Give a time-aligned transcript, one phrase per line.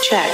[0.00, 0.32] Check.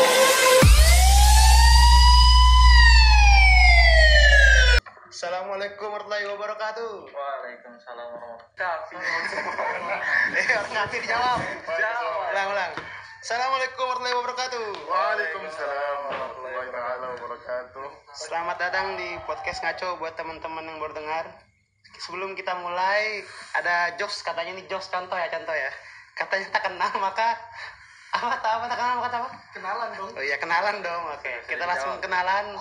[5.10, 6.92] Assalamualaikum warahmatullahi wabarakatuh.
[7.10, 11.38] Waalaikumsalam warahmatullahi Eh, orang ngasih dijawab.
[11.66, 12.30] Jawab.
[12.30, 12.72] Ulang, ulang.
[13.18, 14.66] Assalamualaikum warahmatullahi wabarakatuh.
[14.86, 17.86] Waalaikumsalam warahmatullahi wabarakatuh.
[18.14, 21.26] Selamat datang di podcast ngaco buat teman-teman yang baru dengar.
[22.06, 23.26] Sebelum kita mulai,
[23.58, 25.74] ada jokes katanya nih jokes contoh ya contoh ya.
[26.14, 27.34] Katanya tak kenal maka
[28.14, 29.30] apa tak apa tak kenal maka tak apa?
[29.52, 30.10] Kenalan dong.
[30.14, 31.02] Oh iya kenalan dong.
[31.16, 32.54] Oke, kita langsung kenalan.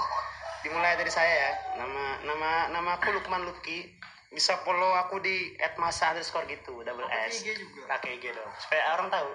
[0.65, 1.51] Dimulai dari saya ya.
[1.77, 3.93] Nama nama nama aku Lukman Luki.
[4.33, 7.45] Bisa follow aku di @masa underscore gitu, double S.
[7.45, 7.95] IG juga.
[7.95, 8.51] Pakai IG dong.
[8.59, 9.29] Supaya orang tahu.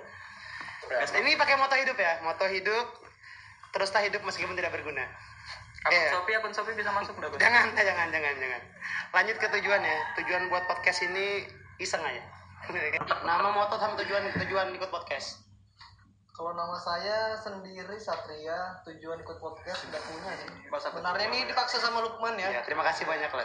[0.90, 2.86] Ini pakai moto hidup ya, moto hidup.
[3.70, 5.06] Teruslah hidup meskipun tidak berguna.
[5.80, 6.10] Akun Iya.
[6.12, 7.16] Shopee, akun Shopee bisa masuk?
[7.16, 7.32] Bang?
[7.40, 8.62] Jangan, jangan, jangan, jangan.
[9.16, 9.96] Lanjut ke tujuan ya.
[10.20, 11.48] Tujuan buat podcast ini
[11.80, 12.20] iseng aja.
[13.28, 15.40] Nama moto sama tujuan tujuan ikut podcast.
[16.40, 20.72] Kalau nama saya sendiri Satria, tujuan ikut podcast sudah punya nih.
[20.72, 22.48] Bahasa Sebenarnya ini dipaksa sama Lukman ya.
[22.48, 23.44] Ya, terima kasih banyak lah.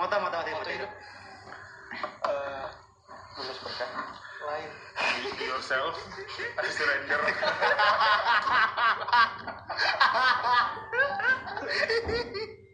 [0.00, 0.88] Moto, moto, moto, moto hidup.
[2.24, 2.66] Eh,
[3.36, 4.16] Lulus berkah.
[4.48, 4.70] lain.
[5.36, 5.92] Be yourself,
[6.64, 7.20] stranger.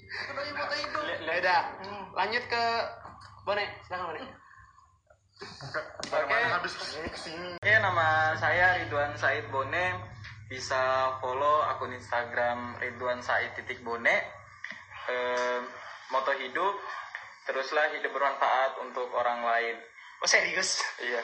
[0.07, 1.03] Itu dari foto hidup.
[1.19, 1.61] Ya udah,
[2.15, 2.63] lanjut ke
[3.43, 4.23] Bone, silakan Bone.
[6.13, 6.85] Bagaimana habis ke
[7.17, 7.57] sini?
[7.57, 9.87] Oke, nama saya Ridwan Said Bone.
[10.51, 14.17] Bisa follow akun Instagram Ridwan Said titik Bone.
[15.09, 15.59] Eh,
[16.13, 16.75] moto hidup,
[17.49, 19.77] teruslah hidup bermanfaat untuk orang lain.
[20.23, 20.79] Oh serius?
[21.03, 21.19] Iya.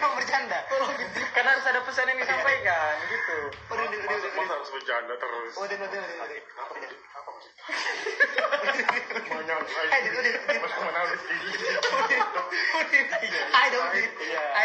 [0.00, 0.64] Emang bercanda?
[1.36, 3.52] Karena harus ada pesan yang disampaikan, gitu.
[3.68, 5.52] Udah, udah, udah, Masa, harus bercanda terus?
[5.60, 6.40] Udah, udah, udah, udah.
[6.56, 6.72] Apa?
[7.20, 7.30] Apa.
[9.92, 10.56] Hai, udah, udah, udah.
[13.52, 13.92] Hai dong.
[13.92, 14.44] Iya.
[14.56, 14.64] Hai.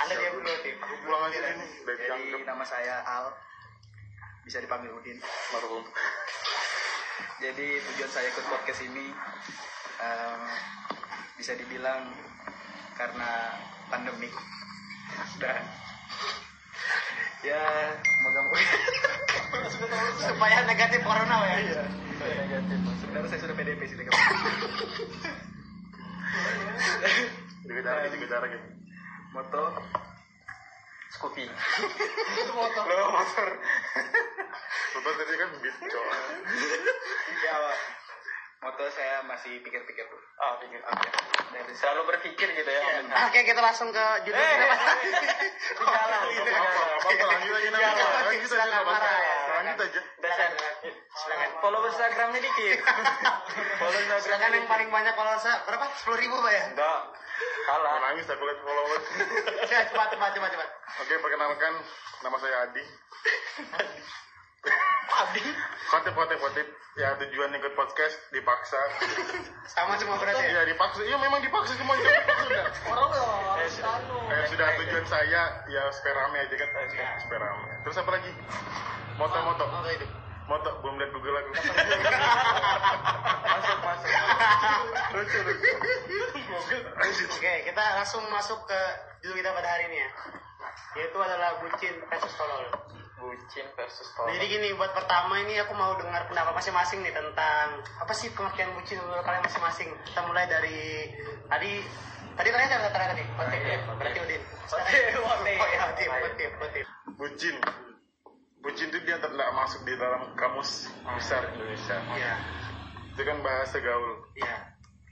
[0.00, 0.48] Anda dulu.
[0.48, 1.68] Aku pulang aja ini.
[1.84, 3.36] Dari Jadi nama saya Al.
[4.48, 5.20] Bisa dipanggil Udin.
[5.52, 5.84] marhum.
[7.38, 9.14] Jadi tujuan saya ikut podcast ini
[10.02, 10.40] em,
[11.38, 12.10] bisa dibilang
[12.98, 13.54] karena
[13.88, 14.34] pandemik
[15.38, 15.62] dan
[17.46, 17.62] ya
[18.26, 18.58] moga-moga
[20.28, 21.56] Supaya negatif corona ya.
[21.62, 21.84] Iya.
[22.98, 24.12] Sebenarnya saya sudah PDP sih dengan
[27.68, 28.60] Jaga jarak, jaga jarak ya.
[29.30, 29.64] moto
[31.08, 31.44] Scoopy.
[32.58, 33.48] moto Lo motor.
[34.98, 35.76] Motor tadi kan beat.
[37.38, 37.54] ya
[38.58, 40.78] moto saya masih pikir-pikir tuh Ah, pikir.
[40.78, 41.08] Oke.
[41.48, 42.80] Dari selalu berpikir gitu ya.
[43.26, 44.76] Oke, kita langsung ke judul Eh, kita.
[45.78, 46.22] Jalan.
[46.22, 46.58] Apa
[46.94, 47.90] apa apa lanjut aja nanti.
[47.98, 48.92] Silakan, Lanjut aja apa-apa.
[48.92, 49.34] marah ya.
[49.58, 50.00] Lanjut aja.
[50.18, 50.48] Dasar.
[51.12, 51.48] Silakan.
[51.58, 52.78] Follow Instagramnya dikit.
[53.80, 55.84] Follow Silakan Instagramnya yang paling banyak followersnya berapa?
[55.96, 56.62] Sepuluh ribu pak ya?
[56.70, 57.00] Enggak.
[57.64, 57.94] Kalah.
[58.00, 59.04] Nangis aku lihat followers.
[59.68, 60.68] Ya, cepat, cepat, cepat, cepat.
[61.02, 61.72] Oke, perkenalkan
[62.22, 62.82] nama saya Adi.
[65.18, 65.40] Abdi.
[65.88, 66.66] Kotip, kotip, kotip.
[67.00, 68.76] Ya tujuan ikut podcast dipaksa.
[69.72, 70.60] Sama semua berarti ya?
[70.60, 71.00] Iya dipaksa.
[71.00, 72.64] Iya memang dipaksa semua dipaksa sudah.
[72.92, 76.68] orang loh anu Eh, sudah tujuan saya ya supaya rame aja kan.
[76.76, 77.68] Eh, supaya rame.
[77.88, 78.30] Terus apa lagi?
[79.16, 79.64] Moto, moto.
[79.64, 79.88] Moto.
[80.48, 80.70] Moto.
[80.84, 81.50] Belum lihat Google aku.
[83.48, 84.10] Masuk, masuk.
[85.16, 85.70] Lucu, lucu.
[87.32, 88.80] Oke, kita langsung masuk ke
[89.24, 90.10] judul kita pada hari ini ya.
[91.00, 92.97] Yaitu adalah bucin versus tolol.
[93.18, 94.30] Bucin versus tolol.
[94.30, 97.66] Jadi gini, buat pertama ini aku mau dengar pendapat masing-masing nih tentang
[97.98, 99.90] apa sih pengertian bucin menurut kalian masing-masing.
[100.06, 101.10] Kita mulai dari
[101.50, 101.82] tadi
[102.38, 103.24] tadi kalian siapa terakhir tadi?
[103.34, 103.78] Kotip ya?
[103.98, 104.42] Berarti Udin.
[104.70, 106.86] Kotip, Kotip, Kotip.
[107.18, 107.56] Bucin.
[108.58, 111.96] Bucin itu dia tidak masuk di dalam kamus besar Indonesia.
[112.14, 112.34] Iya,
[113.14, 114.14] Itu kan bahasa gaul.
[114.38, 114.56] iya.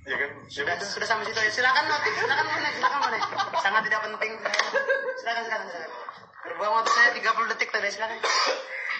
[0.06, 0.30] Ya kan?
[0.46, 1.50] Sudah, sudah sampai situ ya.
[1.50, 3.18] Silakan Kotip, silakan Bone, silakan Bone.
[3.58, 4.32] Sangat tidak penting.
[5.18, 5.90] Silakan, silakan, silakan.
[6.46, 8.18] Berbuang waktu saya 30 detik tadi, silakan.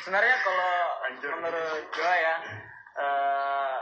[0.03, 0.73] Sebenarnya kalau
[1.07, 1.31] Anjir.
[1.35, 2.35] menurut gua ya
[2.97, 3.77] eh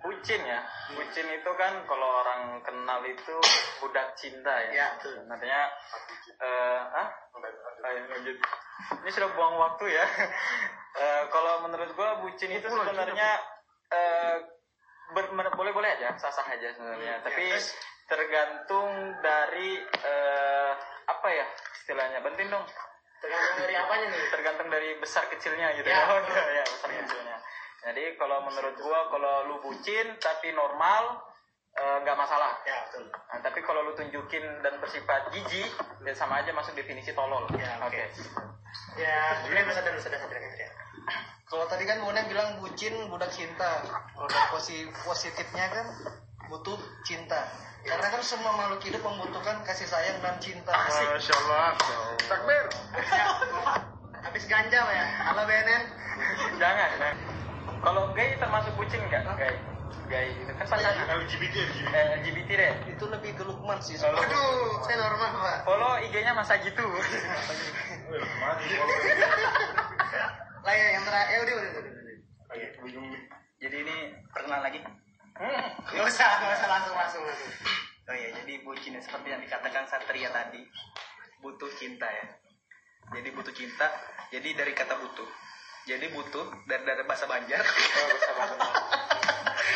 [0.00, 0.60] bucin ya.
[0.94, 3.36] Bucin itu kan kalau orang kenal itu
[3.80, 4.72] budak cinta ya.
[4.72, 4.88] Ya.
[5.00, 5.60] Sebenarnya
[6.40, 7.08] eh ah
[7.80, 8.36] Ayo, lanjut.
[9.00, 10.04] Ini sudah buang waktu ya.
[10.90, 13.30] Eh, kalau menurut gua bucin itu sebenarnya
[13.94, 14.42] eh
[15.14, 17.22] mer- boleh-boleh aja, sah-sah aja sebenarnya.
[17.22, 17.58] Hmm, Tapi ya,
[18.10, 18.90] tergantung
[19.22, 20.72] dari eh
[21.06, 21.46] apa ya
[21.78, 22.18] istilahnya.
[22.26, 22.66] Bentin dong.
[23.20, 24.22] Tergantung dari apanya nih?
[24.32, 26.00] Tergantung dari besar kecilnya gitu Ya.
[26.08, 26.44] ya.
[26.60, 27.36] ya, besar kecilnya.
[27.80, 31.20] Jadi kalau menurut gua kalau lu bucin tapi normal
[31.76, 32.60] eh, nggak masalah.
[32.64, 33.08] Ya, betul.
[33.08, 35.70] Nah, tapi kalau lu tunjukin dan bersifat jijik,
[36.04, 37.46] ya sama aja masuk definisi tolol.
[37.56, 37.94] Ya, oke.
[37.94, 38.04] Oke.
[38.98, 40.68] Ya, ini bisa dan sudah sadar ya.
[41.50, 43.82] kalau tadi kan Bone bilang bucin budak cinta
[44.14, 44.30] kalau
[45.02, 45.86] positifnya kan
[46.50, 47.46] butuh cinta.
[47.80, 50.74] Karena kan semua makhluk hidup membutuhkan kasih sayang dan cinta.
[50.74, 51.72] Masya Allah.
[52.26, 52.64] Takbir.
[54.26, 55.06] Habis ganja ya.
[55.30, 55.82] Halo BNN.
[56.60, 56.90] Jangan.
[56.98, 57.16] jangan.
[57.80, 59.24] Kalau gay termasuk bucin nggak?
[59.38, 59.54] Gay.
[60.12, 61.06] Gay itu kan pasangan.
[61.24, 61.88] LGBT, LGBT.
[61.88, 62.72] Eh, LGBT deh.
[62.92, 63.96] Itu lebih ke Lukman sih.
[63.96, 65.56] Kalau- Aduh, saya normal Pak.
[65.64, 66.84] Follow IG-nya masa gitu.
[66.84, 68.66] Eh, mati.
[70.60, 71.72] Lah ya, yang terakhir, ya udah, udah.
[73.60, 73.96] Jadi ini
[74.34, 74.80] perkenalan lagi.
[75.40, 77.24] Nggak usah, nggak usah langsung langsung.
[78.10, 80.60] Oh iya, jadi bucin ya, seperti yang dikatakan Satria tadi,
[81.40, 82.26] butuh cinta ya.
[83.16, 83.88] Jadi butuh cinta,
[84.28, 85.24] jadi dari kata butuh.
[85.88, 87.64] Jadi butuh dari dari bahasa Banjar.
[87.64, 88.72] Oh, bahasa Banjar.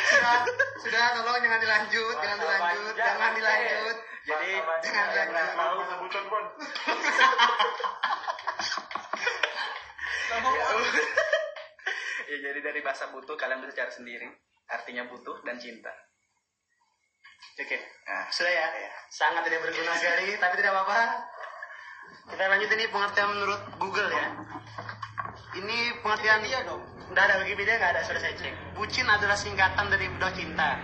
[0.05, 0.45] Sudah,
[0.85, 3.97] sudah, tolong jangan dilanjut, jangan dilanjut, jangan dilanjut.
[4.25, 5.53] Jadi Jangan dilanjut.
[5.53, 6.45] Tahu sebutan pun.
[12.25, 14.29] ya jadi dari bahasa butuh kalian bisa cari sendiri.
[14.71, 15.93] Artinya butuh dan cinta.
[17.55, 18.91] Oke, Nah, sudah ya.
[19.09, 21.01] Sangat tidak berguna sekali, tapi tidak apa-apa.
[22.25, 24.27] Kita lanjut ini pengertian menurut Google ya.
[25.55, 26.83] Ini pengertian Wikipedia dong.
[27.15, 28.55] Nggak ada Wikipedia nggak ada, sudah saya cek.
[28.75, 30.81] Bucin adalah singkatan dari budak cinta.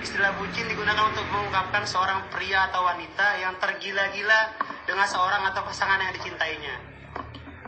[0.00, 4.40] Istilah bucin digunakan untuk mengungkapkan seorang pria atau wanita yang tergila-gila
[4.88, 6.74] dengan seorang atau pasangan yang dicintainya.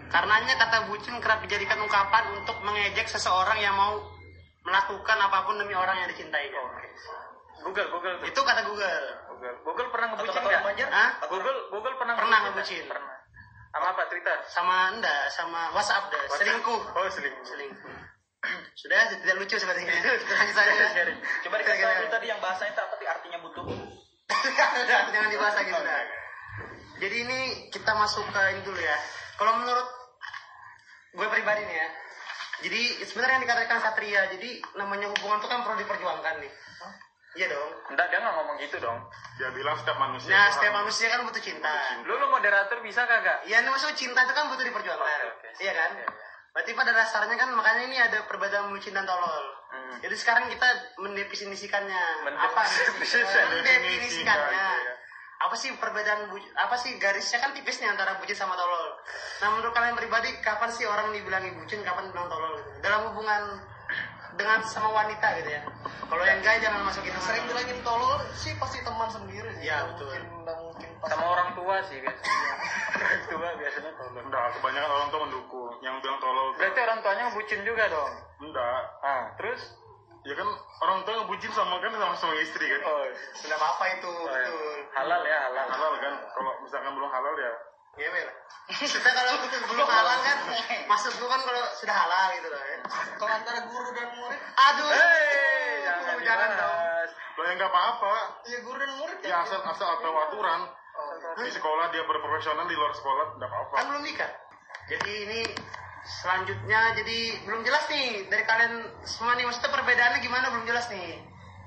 [0.08, 4.00] Karenanya kata bucin kerap dijadikan ungkapan untuk mengejek seseorang yang mau
[4.62, 6.62] melakukan apa pun demi orang yang dicintainya.
[7.62, 8.26] Google, Google tuh.
[8.26, 9.06] Itu kata Google.
[9.30, 9.54] Google.
[9.62, 10.62] Google pernah ngebucin nggak?
[11.30, 12.84] Google, Google pernah Pernah ngebucin.
[12.90, 13.16] Pernah.
[13.72, 14.02] Sama apa?
[14.12, 14.38] Twitter?
[14.52, 16.24] Sama enggak, sama WhatsApp deh.
[16.36, 16.82] Selingkuh.
[16.92, 17.44] Oh, selingkuh.
[17.46, 17.94] Selingkuh.
[18.80, 19.92] Sudah, tidak lucu sepertinya.
[20.02, 21.04] Lanjut saja.
[21.46, 23.64] Coba dikasih tahu tadi yang bahasanya itu apa sih artinya butuh?
[25.12, 25.98] Jangan dibahas lagi sudah.
[27.02, 27.38] Jadi ini
[27.74, 28.98] kita masuk ke ini dulu ya.
[29.38, 29.88] Kalau menurut
[31.18, 31.88] gue pribadi nih ya.
[32.62, 34.22] Jadi sebenarnya yang dikatakan satria.
[34.30, 36.52] Jadi namanya hubungan itu kan perlu diperjuangkan nih.
[37.32, 37.70] Iya dong.
[37.88, 38.98] Enggak, dia nggak ngomong gitu dong.
[39.40, 40.30] Dia bilang setiap manusia.
[40.30, 41.72] Nah, setiap manusia kan butuh cinta.
[42.04, 43.48] Lu lu moderator bisa kagak?
[43.48, 45.00] Iya, maksudnya cinta itu kan butuh diperjuangkan.
[45.00, 45.48] Oke, oke.
[45.64, 45.90] Iya kan?
[45.96, 46.30] Iya, iya.
[46.52, 49.46] Berarti pada dasarnya kan makanya ini ada perbedaan bucin dan tolol.
[49.72, 49.96] Hmm.
[50.04, 50.68] Jadi sekarang kita
[51.00, 52.04] mendefinisikannya.
[52.28, 52.52] Mendefinisikan.
[52.52, 52.62] Apa?
[52.68, 54.66] Mendefinisikan, Mendefinisikannya.
[54.76, 54.94] iya.
[55.42, 58.71] Apa sih perbedaan bu- apa sih garisnya kan tipis nih antara bucin sama tolol.
[59.42, 62.70] Nah menurut kalian pribadi kapan sih orang dibilangi bucin, kapan dibilang tolol gitu?
[62.78, 63.42] Dalam hubungan
[64.38, 65.62] dengan sama wanita gitu ya.
[65.82, 69.66] Kalau yang gay jangan masukin Yang sering bilangin tolol sih pasti teman sendiri sih.
[69.66, 70.08] Iya, betul.
[70.14, 72.52] Mungkin, mungkin Sama orang tua sih biasanya.
[72.94, 74.24] orang tua biasanya tolong.
[74.24, 75.70] Enggak, kebanyakan orang tua mendukung.
[75.82, 76.46] Yang bilang tolol.
[76.54, 78.12] tuh- Berarti orang tuanya ngebucin juga dong.
[78.40, 78.80] Enggak.
[79.02, 79.60] Ah, terus?
[80.22, 80.48] Ya kan
[80.86, 82.80] orang tua ngebucin sama kan sama suami istri kan.
[82.86, 83.04] Oh,
[83.34, 84.32] sudah apa itu oh, ya.
[84.38, 84.76] betul.
[84.94, 85.66] halal ya halal.
[85.66, 86.14] Halal kan.
[86.30, 87.52] Kalau misalkan belum halal ya.
[87.92, 88.36] Ngewe lah.
[88.72, 90.38] Kita kalau belum halal kan,
[90.88, 92.78] maksud gua kan kalau sudah halal gitu loh ya.
[93.20, 96.78] Kalau antara guru dan murid, Aduh, Hei, jangan, jangan dong.
[97.36, 98.12] Lo yang nggak apa-apa.
[98.48, 100.60] ya guru dan murid Ya asal asal tahu aturan.
[101.42, 103.74] Di sekolah dia berprofesional di luar sekolah enggak apa-apa.
[103.76, 104.30] Kan belum nikah.
[104.88, 105.40] Jadi ini
[106.02, 111.20] selanjutnya jadi belum jelas nih dari kalian semua nih maksudnya perbedaannya gimana belum jelas nih.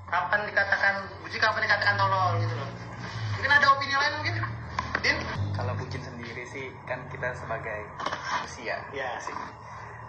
[0.06, 2.70] Kapan dikatakan buci, kapan dikatakan tolol gitu loh.
[3.38, 4.34] Mungkin ada opini lain mungkin?
[5.02, 5.45] Din?
[6.56, 8.80] Sih kan kita sebagai manusia.
[8.96, 9.36] Ya sih.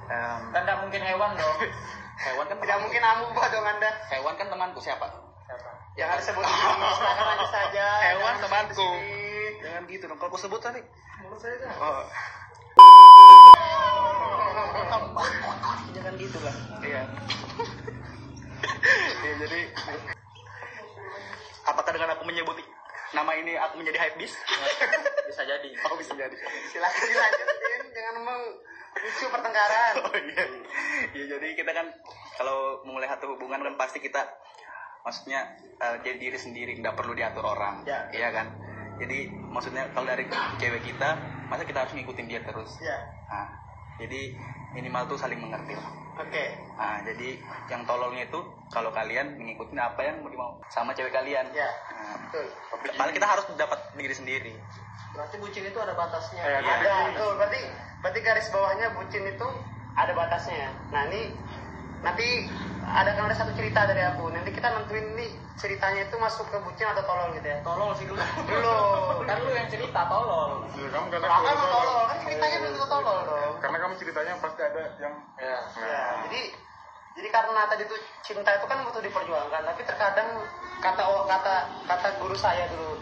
[0.08, 1.60] Em, kan nggak mungkin hewan dong.
[2.24, 3.92] hewan kan Tidak mungkin amuba dong anda.
[4.08, 5.12] Hewan kan temanku siapa?
[6.00, 7.86] Jangan disebut di sini, silakan lanjut saja.
[8.00, 8.90] Hewan temanku.
[9.60, 10.16] Jangan gitu dong.
[10.24, 10.80] Kalau aku sebut tadi.
[11.20, 11.74] Menurut saya dah.
[11.84, 12.04] Oh.
[16.00, 16.56] Jangan gitu lah.
[16.80, 17.04] Iya.
[19.18, 19.60] Iya jadi
[21.68, 22.56] apakah dengan aku menyebut
[23.12, 24.34] nama ini aku menjadi hype bis?
[25.27, 25.69] Bisa jadi.
[25.88, 26.36] Oh bisa jadi.
[26.72, 27.84] Silakan dilanjut, Din.
[27.98, 29.93] Jangan memicu pertengkaran.
[30.07, 30.43] Oh iya.
[31.13, 31.88] Iya jadi kita kan
[32.39, 34.24] kalau memulai satu hubungan kan pasti kita
[35.03, 37.84] maksudnya eh, jadi diri sendiri nggak perlu diatur orang.
[37.84, 38.07] Ya.
[38.12, 38.48] Iya kan.
[38.98, 40.25] Jadi maksudnya kalau dari
[40.57, 41.10] cewek kita
[41.48, 42.81] masa kita harus ngikutin dia terus.
[42.81, 43.66] Ya, Nah,
[43.98, 44.22] jadi
[44.74, 45.89] minimal tuh saling mengerti lah.
[46.18, 46.46] oke.
[46.77, 47.38] Nah, jadi
[47.70, 48.39] yang tololnya itu
[48.70, 51.46] kalau kalian mengikuti apa yang mau dimau sama cewek kalian.
[51.54, 52.46] Ya, Nah, betul.
[52.94, 54.54] paling kita harus dapat diri sendiri.
[55.13, 56.42] Berarti bucin itu ada batasnya.
[56.46, 56.60] Iya.
[56.62, 57.62] ada betul berarti
[58.01, 59.48] berarti garis bawahnya bucin itu
[59.98, 61.34] ada batasnya nah ini
[62.06, 62.46] nanti
[62.86, 66.58] ada kan ada satu cerita dari aku nanti kita nentuin nih ceritanya itu masuk ke
[66.62, 68.22] bucin atau tolol gitu ya Tolol sih dulu.
[68.50, 68.78] dulu
[69.26, 70.70] Kan lu yang cerita tolol.
[70.70, 74.34] Ya, kamu karena kalau mau tolol kan ceritanya belum tentu tolol dong Karena kamu ceritanya
[74.38, 75.58] pasti ada yang Ya.
[75.78, 76.42] ya jadi
[77.14, 80.30] jadi karena tadi tuh cinta itu kan butuh diperjuangkan tapi terkadang
[80.78, 82.98] kata kata kata guru saya dulu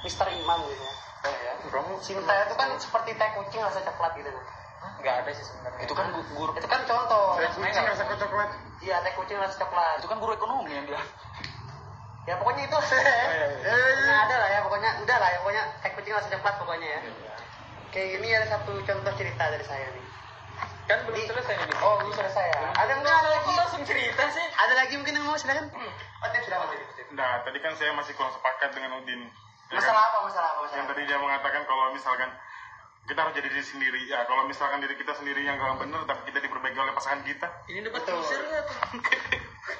[0.00, 0.84] Mister Imam gitu
[1.24, 4.44] ya kamu cinta itu kan seperti teh kucing rasa coklat gitu nah.
[4.94, 5.80] Enggak ada sih sebenarnya.
[5.80, 8.50] Itu kan gu- guru itu kan contoh Saya kucing rasa coklat.
[8.80, 11.08] iya teh kucing rasa coklat itu kan guru ekonomi yang bilang.
[12.24, 12.78] Ya pokoknya itu.
[13.34, 14.90] Iya, Pokoknya ada lah ya pokoknya.
[15.04, 15.64] Udah lah ya pokoknya.
[15.80, 17.00] Kayak kucing langsung coklat pokoknya ya.
[17.88, 20.04] Oke ini ada satu contoh cerita dari saya nih.
[20.84, 22.60] Kan belum selesai nih oh belum selesai ya.
[22.76, 24.46] Ada enggak ada lagi Kok langsung cerita sih.
[24.52, 25.36] Ada lagi mungkin yang mau?
[25.38, 25.66] Silakan.
[25.72, 26.72] Oh tips sudah mas.
[27.14, 29.22] Nah, tadi kan saya masih kurang sepakat dengan Udin.
[29.70, 29.80] Ya kan?
[29.80, 30.18] masalah apa?
[30.26, 30.60] Masalah apa?
[30.66, 32.30] Masalah Yang tadi dia mengatakan kalau misalkan
[33.04, 34.00] kita harus jadi diri sendiri.
[34.08, 37.46] Ya, kalau misalkan diri kita sendiri yang gak benar, tapi kita diperbaiki oleh pasangan kita.
[37.68, 38.20] ini dapat Betul.
[38.20, 38.32] tuh.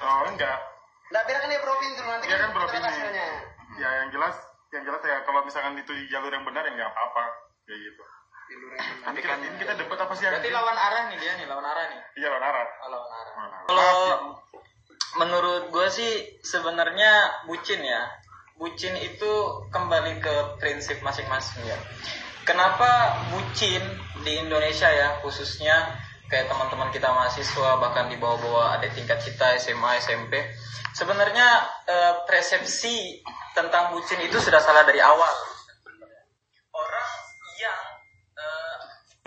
[0.05, 0.74] Oh, enggak.
[1.13, 3.29] Nggak, biarkan dia beropini dulu nanti Dia kan lihat hasilnya.
[3.75, 4.37] Ya, yang jelas,
[4.73, 7.25] yang jelas ya kalau misalkan itu di jalur yang benar ya nggak apa-apa.
[7.65, 8.05] Kayak gitu.
[9.05, 10.29] Tapi kan ini kita debat apa sih?
[10.29, 12.67] berarti lawan arah nih dia nih lawan arah nih Iya, lawan arah.
[12.85, 13.33] Oh, lawan arah.
[13.65, 14.17] Kalau ya.
[15.17, 16.13] menurut gue sih
[16.45, 18.05] sebenarnya bucin ya.
[18.55, 19.33] Bucin itu
[19.73, 21.79] kembali ke prinsip masing-masing ya.
[22.45, 23.81] Kenapa bucin
[24.23, 25.97] di Indonesia ya khususnya
[26.35, 30.43] kayak teman-teman kita mahasiswa bahkan di bawah-bawah ada tingkat kita SMA SMP
[30.91, 31.47] sebenarnya
[31.87, 33.23] eh, persepsi
[33.55, 35.31] tentang bucin itu sudah salah dari awal.
[36.75, 37.11] Orang
[37.63, 37.79] yang
[38.35, 38.79] eh,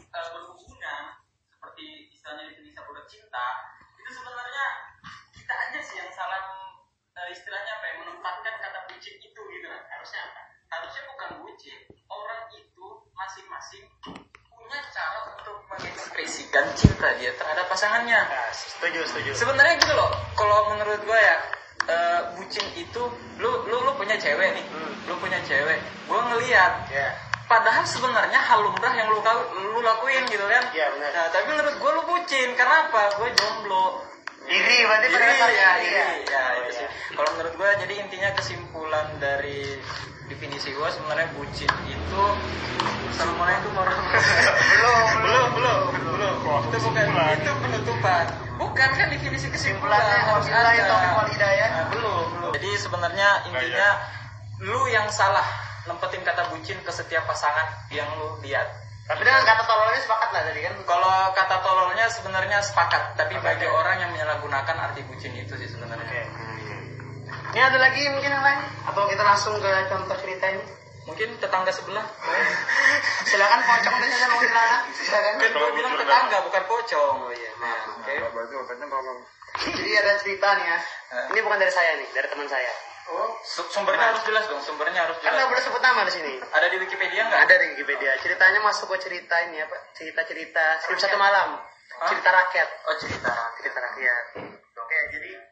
[0.03, 1.15] eh, berhubungan
[1.47, 3.45] seperti istilahnya definisi budak cinta
[4.03, 4.65] itu sebenarnya
[5.31, 6.43] kita aja sih yang salah
[7.23, 9.83] eh, istilahnya apa ya menempatkan kata bucin itu gitu kan.
[9.95, 10.27] Harusnya
[10.75, 12.85] harusnya bukan bucin orang itu
[13.15, 13.87] masing-masing
[14.67, 20.71] punya cara untuk mengekspresikan cinta dia terhadap pasangannya Ya, setuju setuju sebenarnya gitu loh kalau
[20.71, 21.36] menurut gue ya
[21.88, 23.01] eh, bucin itu
[23.38, 24.91] lu lu lu punya cewek nih Hmm.
[25.07, 27.07] lu punya cewek gue ngeliat ya
[27.47, 29.24] padahal sebenarnya hal lumrah yang lu
[29.71, 31.09] lu lakuin gitu kan Iya, benar.
[31.15, 34.03] nah tapi menurut gue lu bucin karena apa gue jomblo
[34.47, 36.71] iri berarti pada ya, iri ya ya, Oh, iya.
[36.71, 36.88] sih.
[37.12, 39.75] Kalau menurut gue, jadi intinya kesimpulan dari
[40.27, 41.72] definisi gue sebenarnya bucin.
[41.88, 42.24] Itu
[43.15, 46.36] assalamualaikum warahmatullahi belum belum belum belum.
[46.43, 48.25] Wah, itu bukan itu penutupan.
[48.57, 50.01] Bukan kan definisi kesimpulan.
[50.01, 51.25] Kesimpulannya, harus ada.
[51.31, 51.69] hidayah.
[51.72, 52.51] Nah, belum belum.
[52.60, 53.89] Jadi sebenarnya intinya
[54.63, 55.46] lu yang salah
[55.88, 58.67] nempetin kata bucin ke setiap pasangan yang lu lihat.
[59.07, 60.75] Tapi dengan kata tololnya sepakat lah tadi kan?
[60.84, 63.72] Kalau kata tololnya sebenarnya sepakat tapi bagi ya.
[63.72, 66.03] orang yang menyalahgunakan arti bucin itu sih sebenarnya.
[66.03, 66.22] Oke.
[67.57, 68.61] Ini ada lagi mungkin yang lain?
[68.85, 70.61] Atau kita langsung ke contoh cerita ini?
[71.09, 72.05] mungkin tetangga sebelah
[73.31, 74.77] Silakan pocong tadi saya mau celana.
[74.93, 75.33] Silakan.
[75.41, 78.13] kan gue bilang tetangga bukan pocong oh iya maaf oke.
[79.73, 80.77] Jadi ada cerita nih ya.
[81.33, 82.69] Ini bukan dari saya nih, dari teman saya.
[83.41, 86.33] Su- sumbernya harus jelas dong sumbernya harus Kan jelas boleh sebut nama di sini.
[86.37, 88.11] ada di Wikipedia nggak Ada di Wikipedia.
[88.21, 89.81] Ceritanya masuk ke cerita ini apa?
[89.97, 91.57] Cerita-cerita skrip satu malam.
[91.57, 92.05] Hah?
[92.05, 92.69] Cerita rakyat.
[92.85, 94.23] oh cerita Cerita rakyat.
[94.77, 95.47] Oke, jadi ceritanya.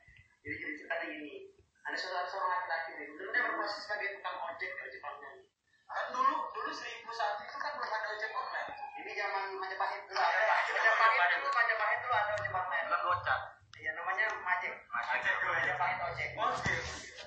[1.96, 3.08] Ada seorang seorang laki-laki nih.
[3.08, 5.40] Dulu dia berprofesi sebagai tukang ojek di ojek online.
[5.88, 10.20] kan dulu dulu seribu satu itu kan belum ada ojek online Ini zaman Majapahit dulu
[10.20, 10.40] ada.
[10.44, 12.84] Majapahit dulu, Majapahit dulu ada ojek online.
[12.92, 13.40] bukan gocap
[13.80, 14.74] Iya namanya Majek.
[14.92, 15.36] Majek.
[15.40, 16.30] Majapahit ojek.
[16.36, 16.78] iya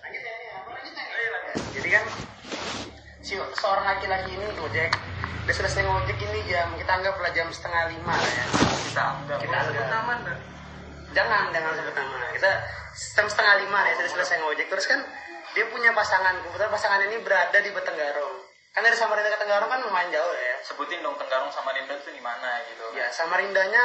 [0.04, 0.32] Lanjut ya.
[0.60, 1.04] Apa lanjut ya?
[1.72, 2.04] Jadi kan
[3.24, 4.92] si seorang laki-laki ini ngojek
[5.48, 8.44] dia selesai ngojek ini jam kita anggaplah jam setengah lima lah ya
[8.84, 10.12] kita anggap Kita sebut nama
[11.18, 12.50] jangan jangan sebut nama kita
[13.14, 14.66] jam setengah lima ya sudah selesai ngojek.
[14.68, 15.00] Terus kan
[15.52, 16.38] dia punya pasangan.
[16.40, 18.34] Kebetulan pasangan ini berada di Betenggarong
[18.68, 20.56] kan dari Samarinda ke Tenggarong kan lumayan jauh ya.
[20.62, 22.94] Sebutin dong Tenggarong sama Rinda itu di mana gitu.
[22.94, 23.82] Ya Samarindanya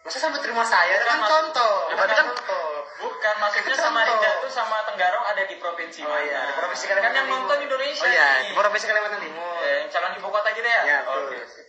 [0.00, 0.94] masa sampai terima saya?
[0.94, 1.74] Itu kan Bukan, contoh.
[1.90, 2.38] Berarti kan bukan.
[2.38, 2.68] contoh.
[2.98, 3.82] bukan maksudnya Contoh.
[3.84, 6.22] sama Rinda itu sama Tenggarong ada di provinsi Oh mana?
[6.22, 7.38] Iya, di provinsi kan Kalimantan yang Timur.
[7.42, 9.56] nonton Indonesia Oh iya, di provinsi Kalimantan Timur.
[9.60, 10.80] Eh, yang calon ibu kota gitu ya?
[10.80, 11.67] Ya, Ya.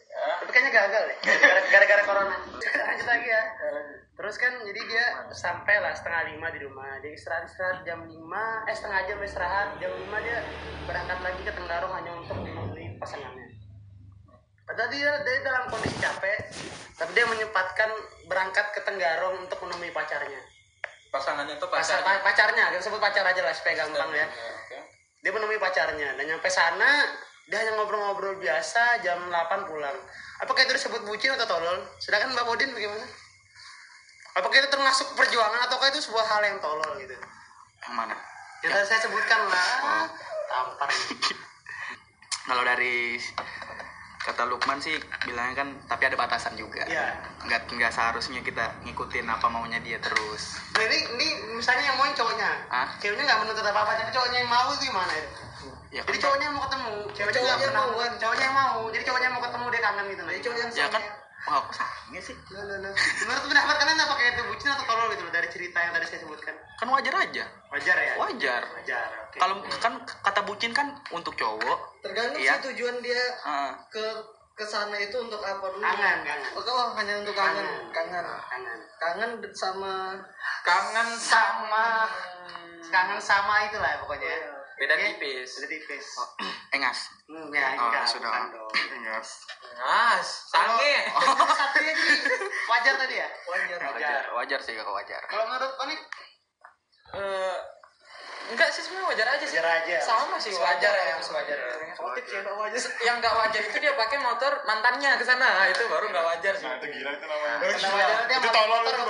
[0.49, 2.37] Tapi kayaknya gagal deh, gara- gara-gara corona.
[2.89, 3.43] Lanjut lagi ya.
[4.17, 6.97] Terus kan jadi dia sampai lah setengah lima di rumah.
[7.05, 10.41] Dia istirahat istirahat jam lima, eh setengah jam istirahat jam lima dia
[10.89, 13.45] berangkat lagi ke Tenggarong hanya untuk menemui pasangannya.
[14.65, 16.37] Padahal dia, dia dalam kondisi capek,
[16.97, 17.89] tapi dia menyempatkan
[18.25, 20.41] berangkat ke Tenggarong untuk menemui pacarnya.
[21.13, 24.25] pasangannya itu Pasar, pacarnya pacarnya, kita sebut pacar aja lah supaya gampang ya.
[25.21, 27.05] Dia menemui pacarnya dan nyampe sana
[27.49, 29.97] dia hanya ngobrol-ngobrol biasa jam 8 pulang
[30.39, 33.05] apakah itu disebut bucin atau tolol sedangkan mbak Bodin bagaimana
[34.37, 37.17] apakah itu termasuk perjuangan ataukah itu sebuah hal yang tolol gitu
[37.83, 38.15] Yang mana?
[38.61, 40.07] yang tadi saya sebutkan lah
[40.47, 40.89] tampar
[42.49, 43.21] Kalau dari
[44.25, 46.81] kata Lukman sih bilangnya kan tapi ada batasan juga.
[46.89, 47.13] Iya.
[47.45, 50.57] Nggak nggak seharusnya kita ngikutin apa maunya dia terus.
[50.73, 52.89] nah, ini ini misalnya yang mau cowoknya Hah?
[52.97, 55.29] ceweknya nggak menuntut apa apa tapi cowoknya yang mau itu gimana itu
[55.89, 58.11] Ya, jadi cowoknya yang mau ketemu ceweknya Cowoknya pernah mau, kan?
[58.21, 60.87] cowoknya yang mau jadi cowoknya yang mau ketemu dia kangen gitu Jadi cowok yang ya
[60.87, 61.03] kan.
[61.39, 62.35] Wah, kok sange sih?
[62.51, 62.93] Loh, loh, loh.
[63.23, 66.19] menurut pendapat kalian apakah itu bucin atau tolol gitu loh dari cerita yang tadi saya
[66.19, 67.45] sebutkan Kan wajar aja.
[67.71, 68.61] wajar ya Wajar.
[68.69, 69.37] wajar oke.
[69.39, 71.79] Kalau kan kata bucin kan untuk cowok.
[72.03, 72.53] tergantung Iya.
[72.55, 74.03] sih tujuan dia Ah, ke
[74.53, 75.79] ke sana itu untuk apa dulu?
[75.79, 76.51] Kangen, kangen.
[76.53, 78.25] Oh, oh, hanya untuk kangen, kangen.
[78.45, 80.11] kangen Kangen sama
[80.61, 82.03] kangen sama
[82.83, 86.05] kangen sama itulah pokoknya beda tipis beda tipis
[86.75, 88.31] engas hmm, ya Oh, enggak, sudah.
[88.31, 89.23] Enggak.
[89.79, 90.95] Mas, sange.
[91.59, 92.15] Satria jadi
[92.67, 93.77] wajar tadi ya wajar.
[93.91, 96.01] wajar wajar sih kakak wajar kalau menurut Panik
[97.09, 97.57] Eh,
[98.53, 99.57] enggak sih sebenarnya wajar aja sih.
[99.57, 99.97] Wajar aja.
[99.97, 101.57] Sama sih wajar ya, wajar.
[101.97, 102.81] Motif yang nggak wajar.
[103.01, 106.53] Yang nggak wajar itu dia pakai motor mantannya ke sana, Nah, itu baru nggak wajar
[106.53, 106.69] sih.
[106.69, 107.57] Nah, itu gila itu namanya.
[107.65, 109.01] Wajar dia Itu mau tolol itu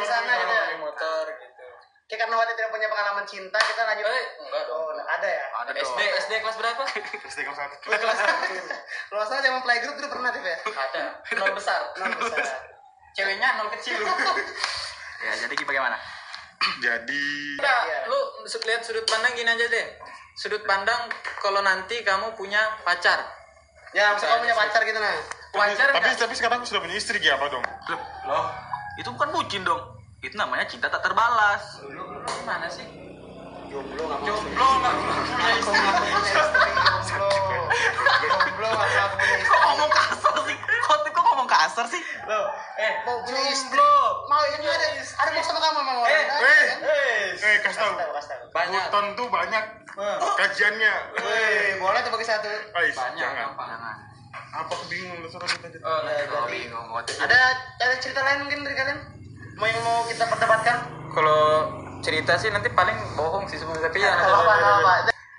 [2.20, 4.84] karena waktu tidak punya pengalaman cinta kita lanjut Eh, enggak dong.
[4.84, 6.84] oh ada ya ada SD, SD kelas berapa?
[7.32, 7.76] SD kelas satu.
[7.88, 8.44] kelas satu
[9.08, 11.04] kalau salah zaman playgroup dulu pernah tuh ya Ada.
[11.34, 11.80] Nol besar.
[11.96, 12.44] nol besar
[13.12, 13.96] Ceweknya nol kecil.
[15.26, 15.96] ya jadi bagaimana
[16.82, 17.24] Jadi
[17.56, 18.00] Udah, Iya.
[18.06, 19.86] lu su- lihat sudut pandang gini aja deh.
[20.34, 21.08] Sudut pandang
[21.40, 23.24] kalau nanti kamu punya pacar.
[23.90, 25.16] ya maksudnya kamu punya pacar gitu nah
[25.52, 26.20] Wajar tapi nggak?
[26.20, 27.66] tapi sekarang sudah punya istri ya apa dong?
[28.30, 28.46] loh
[28.96, 29.82] itu bukan bucin dong
[30.20, 32.06] itu namanya cinta tak terbalas Lu
[32.46, 33.00] Mana sih?
[33.70, 35.78] jomblo nggak mau Jomblo nggak punya istri
[37.06, 37.30] jomblo
[38.26, 42.46] jomblo nggak mau punya istri kok ngomong kasar sih kok kok ngomong kasar sih Loh,
[42.82, 44.26] eh, mau punya istri jomblo.
[44.26, 46.66] mau ini ada ada mau sama kamu memang Eh, orang eh,
[47.38, 47.94] eh, kasih tahu.
[48.50, 48.84] Banyak.
[48.90, 49.64] Buton tuh banyak
[50.38, 50.94] kajiannya.
[51.22, 53.54] Wih, boleh tuh bagi satu Ais, Banyak jangan.
[53.54, 54.74] apa?
[54.90, 55.78] bingung lu suruh kita.
[55.86, 57.38] Oh, Ya, bingung ada
[57.78, 58.98] ada cerita lain mungkin dari kalian
[59.58, 60.78] mau yang mau kita perdebatkan
[61.14, 61.42] Kalau
[62.00, 64.14] cerita sih nanti paling bohong sih sebenarnya tapi ya.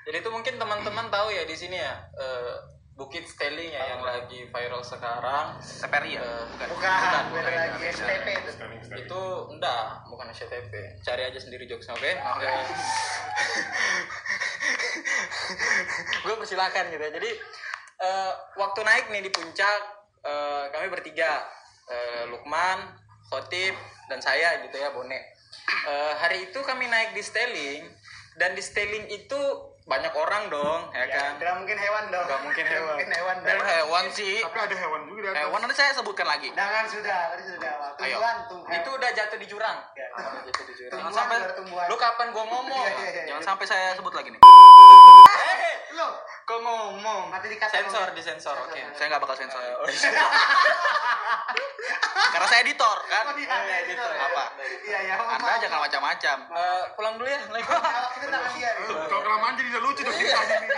[0.06, 2.56] Jadi itu mungkin teman-teman tahu ya di sini ya eh,
[2.96, 5.56] Bukit Steling ya yang lagi viral sekarang.
[5.60, 6.20] TPRI ya?
[6.20, 7.92] Eh, bukan bukan beda bukan, lagi beda.
[7.96, 8.50] STP itu
[9.00, 9.20] itu
[9.56, 12.12] enggak bukan SCTV cari aja sendiri jokesnya oke.
[16.28, 17.12] Gue persilakan gitu ya.
[17.16, 17.30] Jadi
[18.04, 19.80] eh, waktu naik nih di puncak
[20.26, 22.78] eh, kami bertiga Eh, Lukman
[23.26, 23.74] Khotib
[24.06, 25.18] dan saya gitu ya Bone
[25.70, 27.82] Eh, hari itu kami naik di Steling
[28.36, 29.40] dan di Steling itu
[29.82, 31.30] banyak orang dong ya ya, kan?
[31.34, 32.22] tidak mungkin hewan dong.
[32.22, 32.94] Nggak mungkin Tidak hewan.
[32.94, 33.66] mungkin hewan dan dong.
[33.66, 34.34] hewan sih.
[34.38, 36.48] Tapi ada hewan juga hewan nanti saya sebutkan lagi.
[36.52, 37.72] Jangan sudah tadi sudah.
[37.98, 38.16] Ayo.
[38.16, 39.78] tumbuhan tumbuhan itu udah jatuh di jurang.
[39.92, 40.06] Ya.
[40.46, 40.90] Jatuh di jurang.
[40.94, 42.86] Tumbuhan, sampai- lu kapan gua ngomong?
[43.28, 44.40] Jangan sampai saya sebut lagi nih.
[45.60, 46.06] Eh, lo
[46.50, 48.74] kok ngomong nanti dikata sensor di sensor oke.
[48.98, 49.62] saya nggak bakal sensor.
[49.62, 49.86] Oh,
[52.34, 53.24] karena saya editor kan?
[53.30, 54.02] Oh, iya, iya, gitu.
[54.02, 54.26] iya.
[54.26, 54.44] Apa?
[54.82, 56.36] iya ya anda jangan macam-macam.
[56.50, 57.78] Eh, pulang dulu ya Assalamualaikum.
[58.18, 60.40] kita tangan dia nih Kalau kelamaan jadi udah lucu dong kita.
[60.42, 60.68] Ini.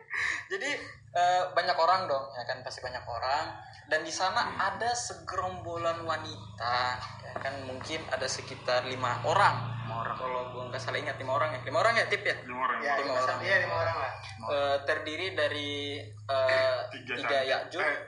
[0.56, 0.70] jadi
[1.12, 2.64] eh, banyak orang dong ya kan?
[2.64, 3.44] Pasti banyak orang.
[3.88, 6.76] Dan di sana ada segerombolan wanita
[7.24, 7.68] ya kan?
[7.68, 9.77] Mungkin ada sekitar lima orang
[10.14, 12.78] kalau gua nggak salah ingat lima orang ya lima orang ya tip ya Lima orang.
[12.78, 13.38] ya Lima orang.
[13.40, 15.98] iya lima orang lah Eh, terdiri dari
[16.32, 17.98] eh, Tiga tiga yakjud, Eh.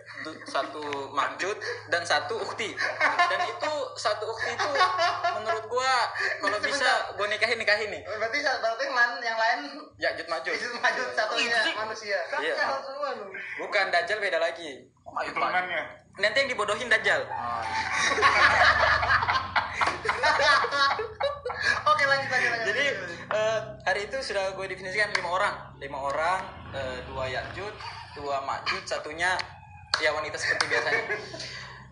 [0.43, 1.53] satu makjud,
[1.87, 2.73] dan satu ukti.
[3.27, 4.69] Dan itu satu ukti itu
[5.35, 5.93] menurut gua
[6.41, 8.03] kalau bisa gua nikahin nikahin nih.
[8.07, 9.61] berarti berarti yang lain yang lain
[9.99, 10.55] Yakjud makjud.
[10.55, 12.55] itu maju satunya manusia Iya.
[12.81, 13.27] semua lu.
[13.59, 14.87] Bukan dajjal beda lagi.
[15.03, 15.83] Keturunannya.
[16.17, 17.21] Nanti yang dibodohin dajjal.
[22.01, 22.87] oke lanjut lanjut lanjut Jadi
[23.31, 26.41] eh, hari itu sudah gue definisikan lima orang, lima orang,
[26.73, 27.75] eh, dua yakjud,
[28.17, 29.37] dua makjud, satunya
[30.01, 31.05] ya wanita seperti biasanya.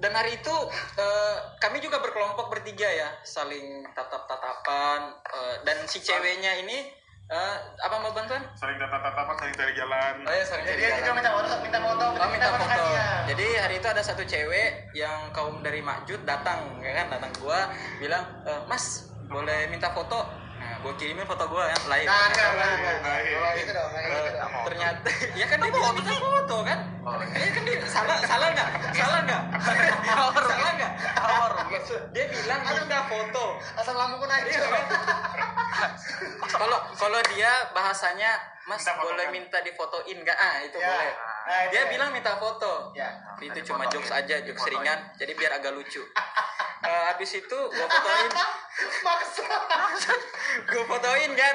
[0.00, 0.56] Dan hari itu
[0.96, 6.88] eh, kami juga berkelompok bertiga ya, saling tatap-tatapan eh, dan si ceweknya ini
[7.28, 8.48] eh, apa mau bantuan?
[8.56, 10.14] Saling tatap-tatapan, saling cari jalan.
[10.24, 12.84] Oh ya, saling jadi dia juga minta foto minta foto Oh, minta foto.
[13.28, 17.68] Jadi hari itu ada satu cewek yang kaum dari Makjud datang, ya kan datang gua
[18.00, 20.20] bilang, "E, Mas, boleh minta foto?"
[20.58, 22.02] Nah, gua kirimin foto gua yang lain.
[22.04, 23.48] nah Nah, iya.
[23.54, 24.50] gitu dong kayak Eh, gitu dong.
[24.66, 26.78] Ternyata ya kan dia bilang minta foto kan?
[27.30, 29.42] Ya kan dia salah salah nggak salah nggak
[30.50, 30.92] salah nggak
[32.10, 33.44] dia bilang minta foto.
[33.78, 34.60] Asal lambungku naik Iya,
[36.58, 38.34] kalau kalau dia bahasanya
[38.66, 39.32] mas boleh kan?
[39.32, 40.84] minta difotoin nggak ah itu Ya.
[40.84, 41.10] boleh
[41.48, 41.84] Nah, dia ya.
[41.88, 42.92] bilang minta foto.
[42.92, 43.08] Ya
[43.40, 46.04] itu cuma jokes aja jokes ringan jadi biar agak lucu.
[46.78, 48.30] Eh, habis itu gua fotoin.
[49.06, 49.50] Maksa.
[50.70, 51.54] Gue fotoin kan.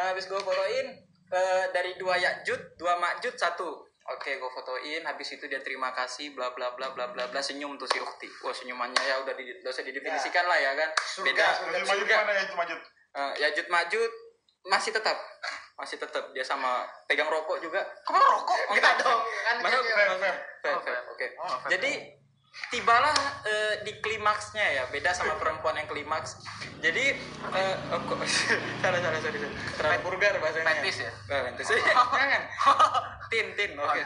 [0.00, 0.86] Eh, habis gue fotoin
[1.28, 3.68] eh, dari dua yakjud dua makjud satu.
[4.16, 7.76] Oke gue fotoin habis itu dia terima kasih bla bla bla bla bla bla senyum
[7.76, 10.88] tuh si ukti wah senyumannya ya udah di, udah usah didefinisikan lah ya kan.
[11.20, 11.46] Beda.
[11.52, 12.16] Terus maju surga.
[12.24, 12.74] mana ya itu maju?
[13.12, 14.10] Eh, yakjud makjud
[14.72, 15.20] masih tetap
[15.82, 20.70] masih tetap dia sama pegang rokok juga kamu rokok enggak dong kan Masuk, gitu.
[21.10, 21.26] Oke.
[21.66, 21.92] Jadi
[22.70, 23.10] tibalah
[23.42, 26.38] eh, di klimaksnya ya, beda sama perempuan yang klimaks.
[26.78, 27.18] Jadi
[27.50, 28.22] eh, oh, kok-
[28.82, 29.38] salah salah sorry.
[29.42, 29.50] sorry.
[29.74, 30.70] Terlalu vulgar bahasanya.
[30.70, 31.10] Ya?
[31.10, 31.82] Eh, fetish.
[32.18, 32.42] Jangan.
[33.32, 33.96] tin tin oke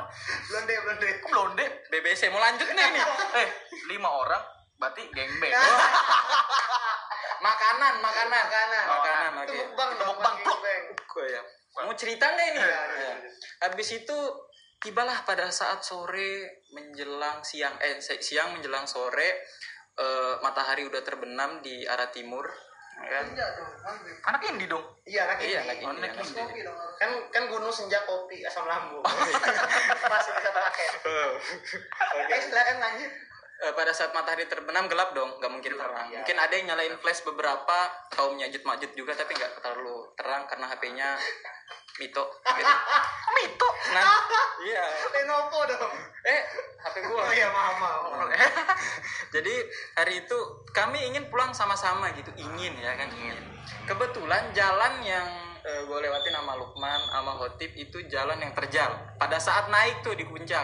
[0.46, 3.00] blonde blonde Kok blonde BBC mau lanjut nih ini
[3.34, 3.48] eh
[3.90, 4.38] lima orang
[4.78, 5.50] berarti gengbeng
[7.38, 8.84] makanan makanan Makanan.
[8.86, 10.58] makanan itu oke mukbang dong mukbang Bang plok.
[10.58, 10.82] Gembeng.
[11.06, 11.42] Gue ya
[11.76, 13.14] mau cerita nggak ini Iya, iya, Ya.
[13.62, 14.18] habis itu
[14.78, 19.44] tibalah pada saat sore menjelang siang eh si- siang menjelang sore
[19.94, 22.44] eh, matahari udah terbenam di arah timur
[22.98, 23.46] ya kan Iya
[23.82, 24.16] maghrib.
[24.22, 25.68] anak indie dong iya iya nih.
[25.68, 26.96] lagi Mas indie kopi dong harus.
[26.96, 29.36] kan kan gunung senja kopi asam lambung Oh, iya.
[30.12, 30.86] masih bisa pakai
[32.16, 33.12] oke silakan lanjut
[33.56, 36.12] Eh, pada saat matahari terbenam gelap dong, nggak mungkin terang.
[36.12, 36.20] iya.
[36.20, 37.76] Mungkin ada yang nyalain flash beberapa
[38.12, 41.08] kaum nyajut majut juga, tapi nggak terlalu terang karena HP-nya
[41.96, 42.24] Mito.
[42.36, 42.68] Gitu.
[43.40, 44.04] Mito, nah,
[44.68, 44.84] iya.
[45.08, 46.40] Lenovo dong Eh,
[46.84, 47.24] HP gua.
[47.24, 48.28] oh iya maaf maaf
[49.34, 49.54] Jadi
[49.96, 50.38] hari itu
[50.76, 53.40] kami ingin pulang sama-sama gitu, ingin ya kan ingin.
[53.88, 55.26] Kebetulan jalan yang
[55.66, 58.90] gue lewatin sama Lukman, sama Hotip itu jalan yang terjal.
[59.18, 60.62] Pada saat naik tuh di puncak.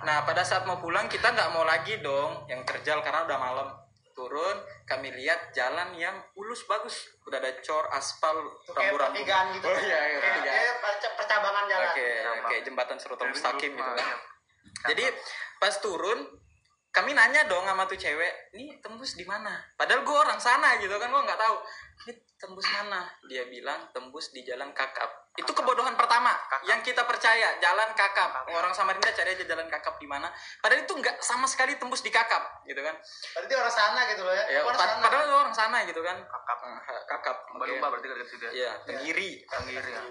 [0.00, 3.68] Nah pada saat mau pulang kita nggak mau lagi dong yang terjal karena udah malam.
[4.16, 8.36] Turun, kami lihat jalan yang mulus bagus, udah ada cor, aspal,
[8.68, 9.16] rambu-rambu.
[9.16, 10.76] gitu Oh iya, iya, Kayak-
[11.16, 12.10] percabangan jalan Oke,
[12.44, 14.08] oke jembatan Surutul Mustaqim gitu kan.
[14.92, 15.04] Jadi
[15.56, 16.20] pas turun
[16.90, 19.62] kami nanya dong sama tuh cewek, ini tembus di mana?
[19.78, 21.56] Padahal gue orang sana gitu kan, gue nggak tahu.
[22.02, 23.06] Ini tembus mana?
[23.30, 25.30] Dia bilang tembus di jalan kakap.
[25.38, 26.34] Itu kebodohan pertama
[26.66, 28.42] yang kita percaya, jalan kakap.
[28.50, 30.26] Orang Samarinda cari aja jalan kakap di mana.
[30.58, 32.98] Padahal itu nggak sama sekali tembus di kakap, gitu kan.
[33.38, 36.16] berarti orang sana gitu loh ya, Ya, orang sana padahal itu orang sana gitu kan.
[36.26, 36.58] Kakap.
[37.06, 37.36] kakap.
[37.54, 37.90] Lumba Oke.
[37.94, 38.52] berarti dekat situ ya.
[38.52, 39.30] Iya, tenggiri.
[39.46, 40.02] Tanggiri ya.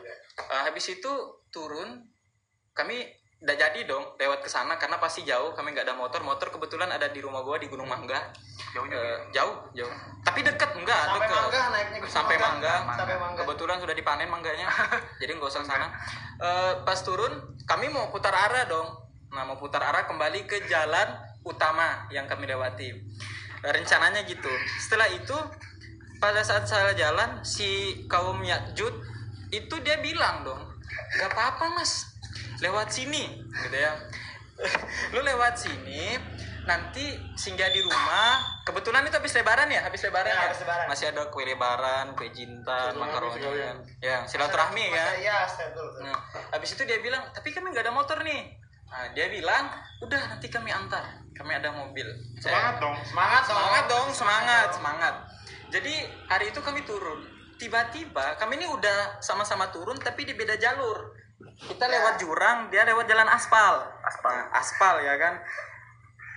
[0.48, 1.12] Eh, habis itu
[1.52, 2.08] turun
[2.72, 3.04] kami
[3.39, 5.56] udah jadi dong lewat ke sana karena pasti jauh.
[5.56, 6.19] Kami nggak ada motor.
[6.21, 8.19] Motor kebetulan ada di rumah gua di Gunung Mangga.
[8.75, 8.99] Jauh juga.
[8.99, 9.93] Eh, jauh jauh.
[10.28, 11.39] Tapi deket enggak sampai deket.
[11.39, 12.75] Mangga naiknya ke sampai mangga.
[12.99, 13.39] Sampai mangga.
[13.43, 14.67] Kebetulan sudah dipanen mangganya.
[15.23, 15.88] Jadi nggak usah sana.
[16.39, 17.32] Eh, pas turun
[17.63, 18.88] kami mau putar arah dong.
[19.32, 21.08] Nah mau putar arah kembali ke jalan
[21.47, 22.91] utama yang kami lewati.
[23.63, 24.52] Rencananya gitu.
[24.84, 25.36] Setelah itu
[26.19, 28.91] pada saat saya jalan si kaum Yakjud
[29.49, 30.62] itu dia bilang dong
[31.17, 32.18] gak apa-apa mas
[32.60, 33.93] lewat sini gitu ya
[35.15, 36.19] lu lewat sini
[36.67, 37.02] nanti
[37.34, 40.86] singgah di rumah kebetulan itu habis lebaran ya habis lebaran Ya, ya, habis lebaran.
[40.86, 43.76] masih ada kue lebaran kue jintan makaroni sekalian.
[43.98, 46.04] ya silaturahmi kan iya betul betul.
[46.06, 46.19] Nah,
[46.52, 48.54] habis itu dia bilang, tapi kami nggak ada motor nih.
[48.86, 49.69] Nah, dia bilang,
[50.00, 51.02] udah nanti kami antar.
[51.32, 52.06] Kami ada mobil.
[52.38, 52.95] Semangat Saya- dong.
[53.04, 55.15] semangat dong Semangat dong, semangat, semangat.
[55.69, 55.93] Jadi
[56.28, 57.22] hari itu kami turun.
[57.56, 61.15] Tiba-tiba kami ini udah sama-sama turun tapi di beda jalur.
[61.39, 63.88] Kita lewat jurang, dia lewat jalan aspal.
[64.04, 64.36] Aspal.
[64.52, 65.39] aspal ya kan.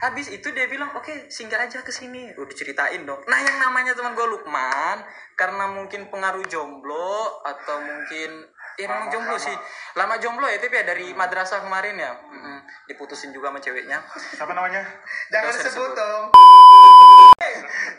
[0.03, 2.35] Habis itu dia bilang, oke singgah aja ke sini.
[2.35, 3.23] Udah diceritain dong.
[3.27, 4.99] Nah yang namanya teman gue Lukman,
[5.39, 8.47] karena mungkin pengaruh jomblo atau mungkin
[8.79, 9.55] ya memang jomblo sih.
[9.95, 12.19] Lama jomblo ya tapi ya dari madrasah kemarin ya.
[12.19, 12.59] Mm-mm.
[12.91, 14.03] Diputusin juga sama ceweknya.
[14.39, 14.83] Siapa namanya?
[15.35, 16.25] jangan sebut dong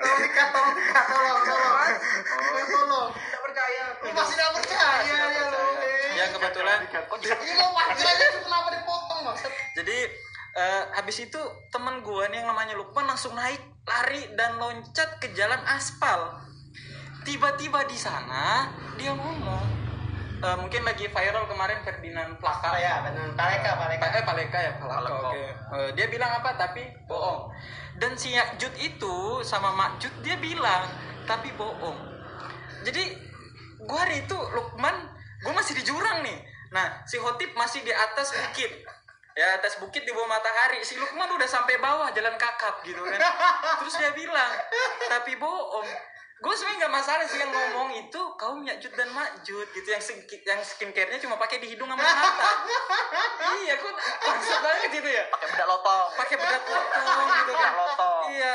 [0.03, 1.75] tolong dikat tolong dikat tolong tolong
[2.27, 3.83] tolong tolong Tidak percaya.
[4.11, 5.62] Masih tidak percaya ya
[6.23, 6.79] Ya kebetulan.
[6.87, 9.97] aja kenapa dipotong maksud Jadi
[10.53, 15.35] eh, habis itu teman gue nih yang namanya Lukman langsung naik lari dan loncat ke
[15.35, 16.39] jalan aspal.
[17.23, 19.63] Tiba-tiba di sana dia ngomong
[20.43, 22.75] eh, mungkin lagi viral kemarin Ferdinand Plaka.
[22.75, 24.99] ya benar paleka paleka Pa- eh Paleka ya Paleka.
[24.99, 25.27] Paleka.
[25.31, 25.43] Oke.
[25.73, 27.51] Eh, dia bilang apa tapi bohong.
[27.97, 30.87] Dan si Yakjud itu sama Makjud dia bilang
[31.23, 31.95] tapi bohong.
[32.83, 33.15] Jadi
[33.87, 34.95] gua hari itu Lukman
[35.43, 36.37] gua masih di jurang nih.
[36.73, 38.71] Nah, si Hotip masih di atas bukit.
[39.33, 40.81] Ya atas bukit di bawah matahari.
[40.85, 43.17] Si Lukman udah sampai bawah jalan kakap gitu kan.
[43.81, 44.51] Terus dia bilang,
[45.09, 45.89] tapi bohong.
[46.43, 50.43] Gue sebenarnya nggak masalah sih yang ngomong itu kaum Yakjud dan Makjud gitu yang skin-
[50.43, 52.49] yang skincare-nya cuma pakai di hidung sama mata.
[53.63, 55.23] iya, kok maksud banget gitu ya.
[55.31, 56.07] Pakai bedak lotong.
[56.19, 57.61] Pakai bedak lotong gitu kan.
[57.63, 58.23] Bedak lotong.
[58.27, 58.53] Iya.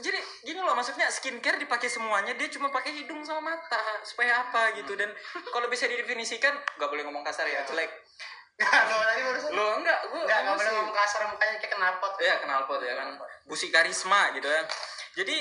[0.00, 4.76] Jadi gini loh maksudnya skincare dipakai semuanya dia cuma pakai hidung sama mata supaya apa
[4.76, 4.96] gitu.
[4.96, 5.12] Dan
[5.52, 7.90] kalau bisa didefinisikan nggak boleh ngomong kasar ya jelek.
[8.60, 12.34] Lo tadi barusan lo enggak gue nggak nggak boleh ngomong kasar mukanya kayak knalpot ya
[12.44, 13.08] kenal pot ya kan.
[13.48, 14.62] Busi karisma gitu ya.
[15.16, 15.36] Jadi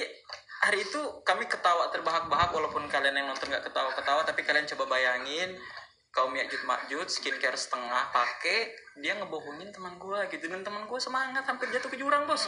[0.64, 5.56] hari itu kami ketawa terbahak-bahak walaupun kalian yang nonton nggak ketawa-ketawa tapi kalian coba bayangin
[6.16, 8.72] kaum yakjud makjud skincare setengah pakai
[9.04, 10.48] dia ngebohongin teman gua gitu.
[10.48, 12.48] Dan teman gua semangat hampir jatuh ke jurang bos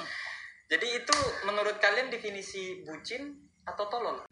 [0.72, 3.36] jadi itu menurut kalian definisi bucin
[3.68, 4.24] atau tolol